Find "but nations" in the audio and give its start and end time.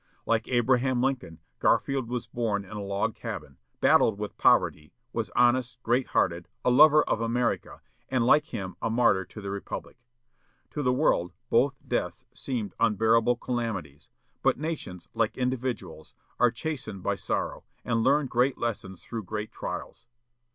14.41-15.07